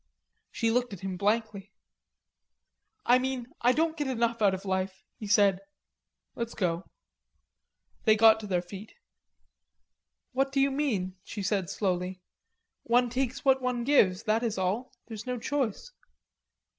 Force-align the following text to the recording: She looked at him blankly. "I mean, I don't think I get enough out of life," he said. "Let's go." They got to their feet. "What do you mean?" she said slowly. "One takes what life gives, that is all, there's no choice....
She 0.49 0.71
looked 0.71 0.93
at 0.93 1.01
him 1.01 1.15
blankly. 1.15 1.71
"I 3.05 3.19
mean, 3.19 3.45
I 3.61 3.71
don't 3.71 3.95
think 3.95 4.07
I 4.09 4.13
get 4.13 4.17
enough 4.17 4.41
out 4.41 4.55
of 4.55 4.65
life," 4.65 5.03
he 5.19 5.27
said. 5.27 5.59
"Let's 6.33 6.55
go." 6.55 6.89
They 8.05 8.15
got 8.15 8.39
to 8.39 8.47
their 8.47 8.63
feet. 8.63 8.95
"What 10.31 10.51
do 10.51 10.59
you 10.59 10.71
mean?" 10.71 11.17
she 11.23 11.43
said 11.43 11.69
slowly. 11.69 12.19
"One 12.81 13.11
takes 13.11 13.45
what 13.45 13.61
life 13.61 13.85
gives, 13.85 14.23
that 14.23 14.41
is 14.41 14.57
all, 14.57 14.91
there's 15.07 15.27
no 15.27 15.37
choice.... 15.37 15.91